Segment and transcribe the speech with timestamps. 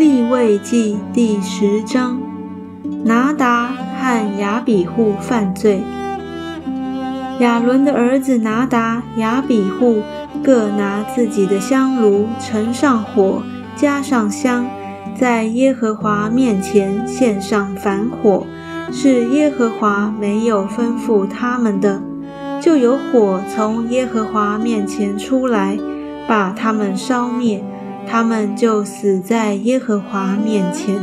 [0.00, 2.18] 立位记第十章，
[3.04, 5.82] 拿达和亚比户犯罪。
[7.40, 10.00] 亚伦的儿子拿达、亚比户
[10.42, 13.42] 各拿自己的香炉，盛上火，
[13.76, 14.64] 加上香，
[15.14, 18.46] 在耶和华面前献上反火，
[18.90, 22.00] 是耶和华没有吩咐他们的，
[22.58, 25.76] 就有火从耶和华面前出来，
[26.26, 27.62] 把他们烧灭。
[28.06, 30.96] 他们就死在耶和华面前。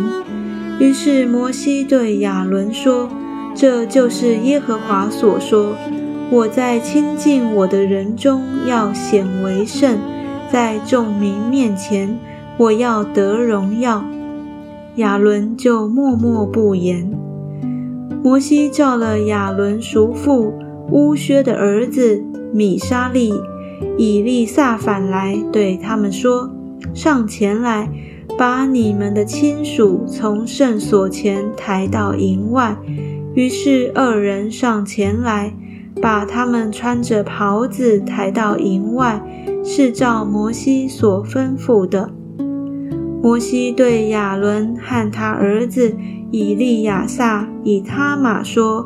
[0.79, 3.09] 于是摩西对亚伦说
[3.55, 5.75] ：“这就是耶和华所说：
[6.29, 9.97] 我在亲近我的人中要显为圣，
[10.51, 12.19] 在众民面前
[12.57, 14.03] 我要得荣耀。”
[14.97, 17.09] 亚伦就默默不言。
[18.23, 20.53] 摩西叫了亚伦叔父
[20.91, 23.33] 乌薛的儿子米沙利、
[23.97, 26.51] 以利撒反来，对他们说。
[26.93, 27.89] 上前来，
[28.37, 32.77] 把你们的亲属从圣所前抬到营外。
[33.33, 35.53] 于是二人上前来，
[36.01, 39.21] 把他们穿着袍子抬到营外，
[39.63, 42.09] 是照摩西所吩咐的。
[43.21, 45.95] 摩西对亚伦和他儿子
[46.31, 48.85] 以利亚撒、以他玛说：“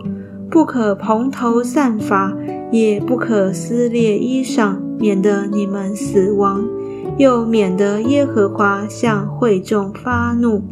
[0.49, 2.33] 不可蓬头散发，
[2.71, 6.65] 也不可撕裂衣裳，免得你们死亡。”
[7.17, 10.63] 又免得耶和华向会众发怒。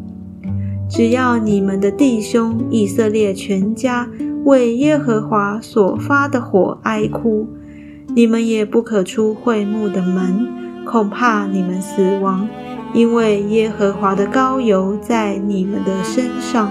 [0.89, 4.09] 只要你们的弟兄以色列全家
[4.43, 7.47] 为耶和华所发的火哀哭，
[8.15, 10.47] 你们也不可出会幕的门，
[10.85, 12.47] 恐怕你们死亡，
[12.93, 16.69] 因为耶和华的膏油在你们的身上。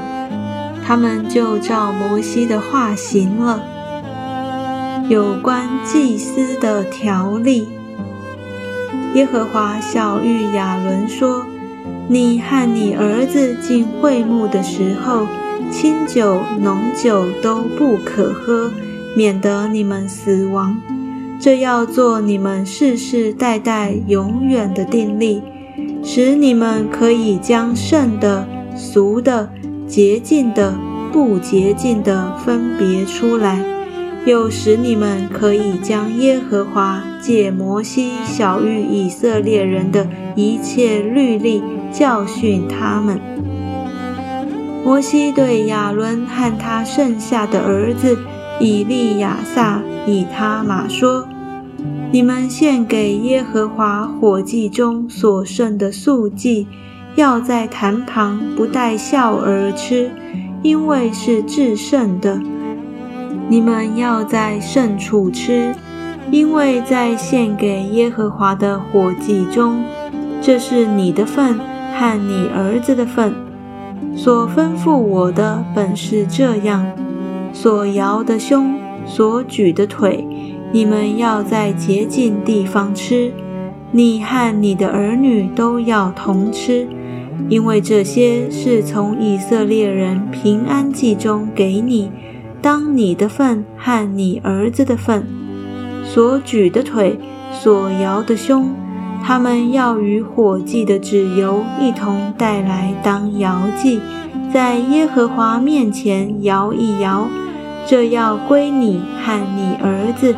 [0.84, 3.62] 他们就照摩西的话行了。
[5.08, 7.68] 有关祭司的条例。
[9.18, 11.44] 耶和华小谕亚伦说
[12.06, 15.26] ：“你和你儿子进会幕的时候，
[15.72, 18.70] 清酒、浓酒都不可喝，
[19.16, 20.80] 免得你们死亡。
[21.40, 25.42] 这要做你们世世代代永远的定例，
[26.04, 29.50] 使你们可以将圣的、俗的、
[29.88, 30.78] 洁净的、
[31.12, 33.64] 不洁净的分别出来。”
[34.26, 43.18] 又使你们可以将耶和华借摩西小谕以色列人的一切律例教训他们。
[44.84, 48.18] 摩西对亚伦和他剩下的儿子
[48.60, 51.28] 以利亚撒、以他玛说
[52.10, 56.66] ：“你们献给耶和华火祭中所剩的素祭，
[57.16, 60.10] 要在坛旁不带笑而吃，
[60.62, 62.40] 因为是至圣的。”
[63.50, 65.74] 你们要在圣处吃，
[66.30, 69.82] 因为在献给耶和华的火祭中，
[70.42, 71.58] 这是你的份
[71.94, 73.34] 和你儿子的份。
[74.14, 76.86] 所吩咐我的本是这样：
[77.52, 78.74] 所摇的胸，
[79.06, 80.26] 所举的腿，
[80.70, 83.32] 你们要在洁净地方吃。
[83.90, 86.86] 你和你的儿女都要同吃，
[87.48, 92.10] 因为这些是从以色列人平安祭中给你。
[92.60, 95.24] 当你的份和你儿子的份，
[96.04, 97.18] 所举的腿，
[97.52, 98.74] 所摇的胸，
[99.24, 104.00] 他们要与火祭的脂油一同带来当摇祭，
[104.52, 107.26] 在耶和华面前摇一摇，
[107.86, 110.34] 这要归你和你儿子，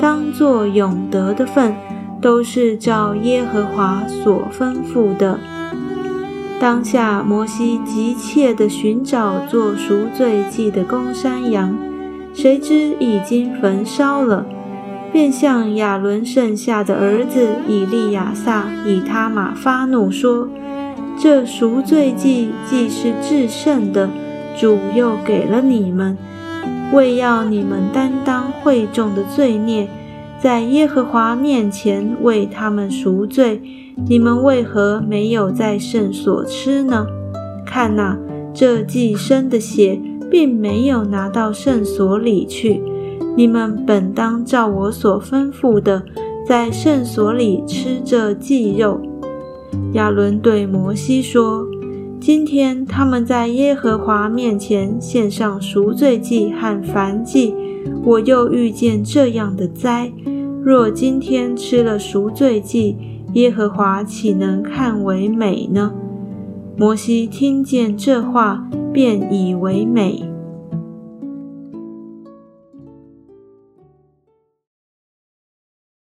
[0.00, 1.74] 当作永得的份，
[2.20, 5.38] 都是照耶和华所吩咐的。
[6.60, 11.76] 当下，摩西急切地寻找做赎罪祭的公山羊，
[12.32, 14.46] 谁知已经焚烧了，
[15.12, 20.48] 便向亚伦剩下的儿子以利亚撒、以他玛发怒说
[21.20, 24.08] ：“这赎罪祭既是至圣的，
[24.56, 26.16] 主又给了你们，
[26.92, 29.88] 为要你们担当会众的罪孽。”
[30.44, 33.62] 在耶和华面前为他们赎罪，
[34.06, 37.06] 你们为何没有在圣所吃呢？
[37.64, 38.18] 看哪，
[38.52, 39.98] 这祭牲的血
[40.30, 42.82] 并没有拿到圣所里去。
[43.34, 46.02] 你们本当照我所吩咐的，
[46.46, 49.00] 在圣所里吃这祭肉。
[49.94, 51.66] 亚伦对摩西说
[52.20, 57.54] ：“今天他们在耶和华面前献上赎罪祭和燔祭，
[58.04, 60.12] 我又遇见这样的灾。”
[60.64, 62.96] 若今天吃了赎罪祭，
[63.34, 65.92] 耶和华岂能看为美呢？
[66.74, 70.33] 摩西听见这话，便以为美。